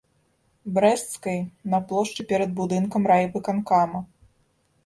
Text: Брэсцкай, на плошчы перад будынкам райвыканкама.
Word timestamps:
Брэсцкай, 0.77 1.37
на 1.73 1.81
плошчы 1.91 2.21
перад 2.31 2.57
будынкам 2.61 3.07
райвыканкама. 3.13 3.99